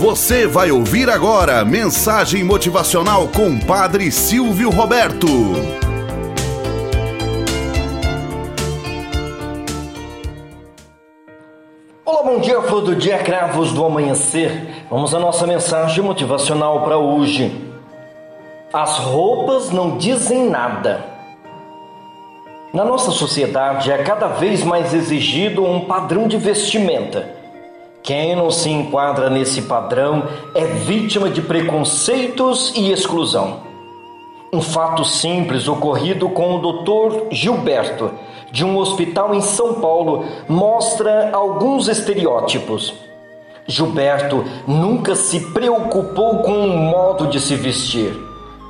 Você 0.00 0.46
vai 0.46 0.70
ouvir 0.70 1.10
agora 1.10 1.62
mensagem 1.62 2.42
motivacional 2.42 3.28
com 3.28 3.60
Padre 3.60 4.10
Silvio 4.10 4.70
Roberto. 4.70 5.26
Olá, 12.02 12.22
bom 12.22 12.40
dia, 12.40 12.62
flor 12.62 12.80
do 12.80 12.96
dia, 12.96 13.18
cravos 13.18 13.74
do 13.74 13.84
amanhecer. 13.84 14.86
Vamos 14.88 15.14
à 15.14 15.18
nossa 15.18 15.46
mensagem 15.46 16.02
motivacional 16.02 16.82
para 16.82 16.96
hoje. 16.96 17.54
As 18.72 18.96
roupas 18.96 19.68
não 19.70 19.98
dizem 19.98 20.48
nada. 20.48 21.04
Na 22.72 22.86
nossa 22.86 23.10
sociedade 23.10 23.92
é 23.92 23.98
cada 23.98 24.28
vez 24.28 24.64
mais 24.64 24.94
exigido 24.94 25.62
um 25.62 25.84
padrão 25.84 26.26
de 26.26 26.38
vestimenta 26.38 27.39
quem 28.10 28.34
não 28.34 28.50
se 28.50 28.68
enquadra 28.68 29.30
nesse 29.30 29.62
padrão 29.62 30.24
é 30.52 30.64
vítima 30.64 31.30
de 31.30 31.40
preconceitos 31.40 32.72
e 32.74 32.90
exclusão. 32.90 33.58
Um 34.52 34.60
fato 34.60 35.04
simples 35.04 35.68
ocorrido 35.68 36.28
com 36.28 36.56
o 36.56 36.58
Dr. 36.58 37.26
Gilberto, 37.30 38.10
de 38.50 38.64
um 38.64 38.76
hospital 38.78 39.32
em 39.32 39.40
São 39.40 39.74
Paulo, 39.74 40.24
mostra 40.48 41.30
alguns 41.32 41.86
estereótipos. 41.86 42.92
Gilberto 43.64 44.44
nunca 44.66 45.14
se 45.14 45.38
preocupou 45.52 46.38
com 46.38 46.64
o 46.64 46.76
modo 46.76 47.28
de 47.28 47.38
se 47.38 47.54
vestir. 47.54 48.12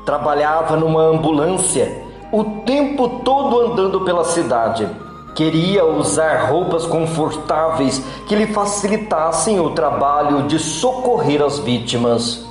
Trabalhava 0.04 0.76
numa 0.76 1.00
ambulância, 1.00 2.04
o 2.30 2.44
tempo 2.66 3.08
todo 3.24 3.58
andando 3.58 4.02
pela 4.02 4.22
cidade 4.22 4.86
Queria 5.34 5.84
usar 5.84 6.50
roupas 6.50 6.84
confortáveis 6.86 8.02
que 8.26 8.34
lhe 8.34 8.46
facilitassem 8.48 9.60
o 9.60 9.70
trabalho 9.70 10.42
de 10.44 10.58
socorrer 10.58 11.42
as 11.42 11.58
vítimas. 11.58 12.44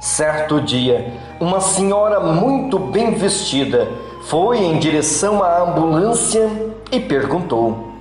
Certo 0.00 0.60
dia, 0.60 1.12
uma 1.40 1.60
senhora 1.60 2.20
muito 2.20 2.78
bem 2.78 3.12
vestida 3.12 3.88
foi 4.26 4.58
em 4.58 4.78
direção 4.78 5.42
à 5.42 5.62
ambulância 5.62 6.50
e 6.90 6.98
perguntou, 6.98 7.92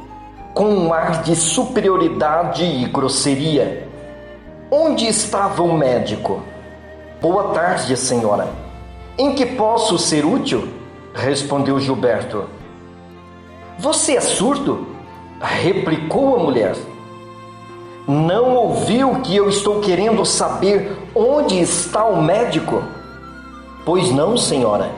com 0.54 0.66
um 0.66 0.94
ar 0.94 1.22
de 1.22 1.36
superioridade 1.36 2.64
e 2.64 2.86
grosseria: 2.86 3.88
Onde 4.72 5.06
estava 5.06 5.62
o 5.62 5.78
médico? 5.78 6.42
Boa 7.22 7.54
tarde, 7.54 7.96
senhora. 7.96 8.48
Em 9.18 9.36
que 9.36 9.46
posso 9.46 9.98
ser 10.00 10.26
útil? 10.26 10.68
respondeu 11.14 11.80
Gilberto. 11.80 12.46
Você 13.78 14.14
é 14.14 14.22
surdo? 14.22 14.96
replicou 15.42 16.36
a 16.36 16.40
mulher. 16.40 16.76
Não 18.08 18.56
ouviu 18.56 19.22
que 19.22 19.36
eu 19.36 19.50
estou 19.50 19.82
querendo 19.82 20.24
saber 20.26 20.96
onde 21.14 21.60
está 21.60 22.06
o 22.06 22.22
médico? 22.22 22.84
Pois 23.86 24.12
não, 24.12 24.38
senhora. 24.38 24.92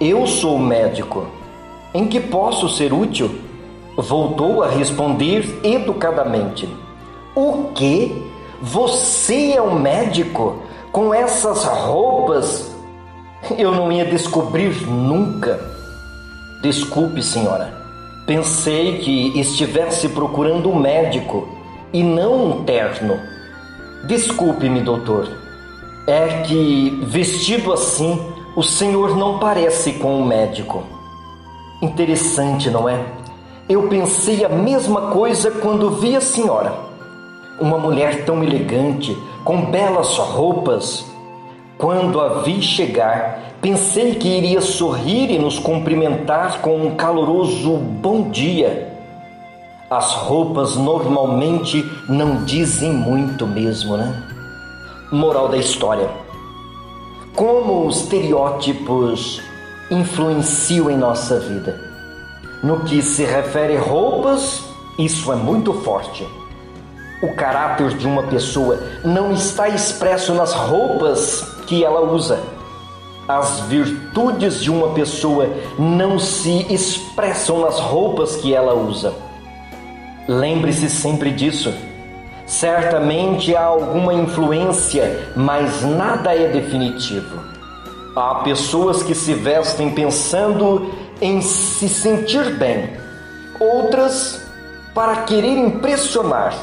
Eu 0.00 0.26
sou 0.26 0.58
médico. 0.58 1.26
Em 1.92 2.06
que 2.06 2.20
posso 2.20 2.68
ser 2.68 2.92
útil? 2.92 3.30
Voltou 3.96 4.62
a 4.62 4.68
responder 4.68 5.60
educadamente. 5.62 6.68
O 7.34 7.72
que? 7.74 8.30
Você 8.60 9.52
é 9.52 9.60
o 9.60 9.74
médico? 9.74 10.62
Com 10.90 11.12
essas 11.12 11.64
roupas? 11.64 12.70
Eu 13.58 13.72
não 13.72 13.90
ia 13.90 14.04
descobrir 14.04 14.86
nunca. 14.86 15.60
Desculpe, 16.62 17.22
senhora. 17.22 17.81
Pensei 18.26 18.98
que 18.98 19.38
estivesse 19.38 20.08
procurando 20.08 20.70
um 20.70 20.78
médico 20.78 21.48
e 21.92 22.02
não 22.02 22.50
um 22.50 22.64
terno. 22.64 23.18
Desculpe-me, 24.04 24.80
doutor. 24.80 25.28
É 26.06 26.42
que, 26.42 27.00
vestido 27.04 27.72
assim, 27.72 28.20
o 28.54 28.62
senhor 28.62 29.16
não 29.16 29.38
parece 29.38 29.94
com 29.94 30.20
um 30.20 30.24
médico. 30.24 30.84
Interessante, 31.80 32.70
não 32.70 32.88
é? 32.88 33.04
Eu 33.68 33.88
pensei 33.88 34.44
a 34.44 34.48
mesma 34.48 35.10
coisa 35.10 35.50
quando 35.50 35.90
vi 35.90 36.14
a 36.14 36.20
senhora. 36.20 36.72
Uma 37.60 37.78
mulher 37.78 38.24
tão 38.24 38.42
elegante, 38.42 39.16
com 39.44 39.66
belas 39.66 40.16
roupas. 40.16 41.11
Quando 41.82 42.20
a 42.20 42.42
vi 42.42 42.62
chegar, 42.62 43.52
Pensei 43.62 44.16
que 44.16 44.26
iria 44.26 44.60
sorrir 44.60 45.30
e 45.30 45.38
nos 45.38 45.56
cumprimentar 45.56 46.60
com 46.60 46.84
um 46.84 46.96
caloroso 46.96 47.76
bom 47.76 48.28
dia. 48.28 48.92
As 49.88 50.14
roupas 50.14 50.74
normalmente 50.74 51.88
não 52.08 52.42
dizem 52.44 52.92
muito 52.92 53.46
mesmo, 53.46 53.96
né? 53.96 54.20
Moral 55.12 55.48
da 55.48 55.56
história: 55.56 56.10
Como 57.36 57.86
os 57.86 58.00
estereótipos 58.00 59.40
influenciam 59.88 60.90
em 60.90 60.96
nossa 60.96 61.38
vida? 61.38 61.80
No 62.64 62.80
que 62.80 63.00
se 63.00 63.24
refere 63.24 63.76
roupas, 63.76 64.64
isso 64.98 65.32
é 65.32 65.36
muito 65.36 65.72
forte. 65.72 66.26
O 67.22 67.32
caráter 67.34 67.96
de 67.96 68.06
uma 68.06 68.24
pessoa 68.24 68.78
não 69.04 69.32
está 69.32 69.68
expresso 69.68 70.34
nas 70.34 70.52
roupas 70.52 71.42
que 71.66 71.84
ela 71.84 72.00
usa 72.00 72.40
as 73.28 73.60
virtudes 73.60 74.60
de 74.60 74.70
uma 74.70 74.88
pessoa 74.90 75.48
não 75.78 76.18
se 76.18 76.66
expressam 76.72 77.60
nas 77.60 77.78
roupas 77.78 78.36
que 78.36 78.54
ela 78.54 78.74
usa. 78.74 79.14
Lembre-se 80.28 80.90
sempre 80.90 81.30
disso. 81.30 81.72
Certamente 82.46 83.54
há 83.54 83.64
alguma 83.64 84.12
influência, 84.12 85.30
mas 85.36 85.82
nada 85.82 86.34
é 86.34 86.48
definitivo. 86.48 87.40
Há 88.14 88.36
pessoas 88.44 89.02
que 89.02 89.14
se 89.14 89.32
vestem 89.32 89.90
pensando 89.90 90.90
em 91.20 91.40
se 91.40 91.88
sentir 91.88 92.56
bem, 92.56 92.90
outras 93.58 94.42
para 94.92 95.22
querer 95.22 95.56
impressionar, 95.56 96.54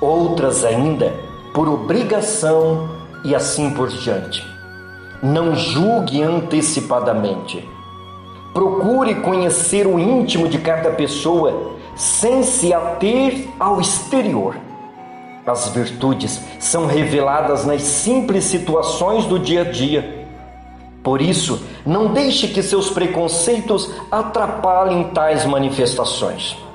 outras 0.00 0.64
ainda 0.64 1.14
por 1.52 1.68
obrigação 1.68 2.88
e 3.24 3.34
assim 3.34 3.70
por 3.70 3.88
diante. 3.88 4.46
Não 5.22 5.54
julgue 5.54 6.22
antecipadamente. 6.22 7.68
Procure 8.52 9.16
conhecer 9.16 9.86
o 9.86 9.98
íntimo 9.98 10.48
de 10.48 10.58
cada 10.58 10.90
pessoa 10.90 11.72
sem 11.94 12.42
se 12.42 12.72
ater 12.72 13.48
ao 13.58 13.80
exterior. 13.80 14.56
As 15.46 15.68
virtudes 15.68 16.40
são 16.58 16.86
reveladas 16.86 17.64
nas 17.64 17.82
simples 17.82 18.44
situações 18.44 19.24
do 19.24 19.38
dia 19.38 19.62
a 19.62 19.64
dia. 19.64 20.26
Por 21.02 21.22
isso, 21.22 21.64
não 21.86 22.12
deixe 22.12 22.48
que 22.48 22.62
seus 22.62 22.90
preconceitos 22.90 23.90
atrapalhem 24.10 25.04
tais 25.04 25.46
manifestações. 25.46 26.65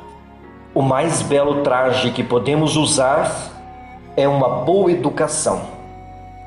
O 0.74 0.82
mais 0.82 1.22
belo 1.22 1.64
traje 1.64 2.12
que 2.12 2.24
podemos 2.24 2.78
usar 2.78 3.52
é 4.16 4.26
uma 4.26 4.48
boa 4.64 4.90
educação. 4.90 5.64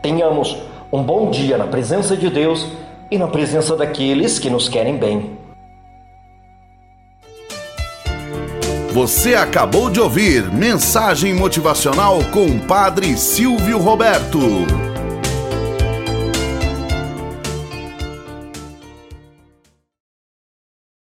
Tenhamos 0.01 0.57
um 0.91 1.03
bom 1.03 1.31
dia 1.31 1.59
na 1.59 1.67
presença 1.67 2.17
de 2.17 2.31
Deus 2.31 2.67
e 3.11 3.19
na 3.19 3.29
presença 3.29 3.77
daqueles 3.77 4.39
que 4.39 4.49
nos 4.49 4.67
querem 4.67 4.97
bem. 4.97 5.39
Você 8.93 9.35
acabou 9.35 9.91
de 9.91 10.01
ouvir 10.01 10.51
Mensagem 10.51 11.35
Motivacional 11.35 12.19
com 12.33 12.47
o 12.47 12.61
Padre 12.61 13.19
Silvio 13.19 13.79
Roberto. 13.79 14.94